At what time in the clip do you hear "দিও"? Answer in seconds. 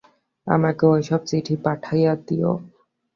2.27-2.51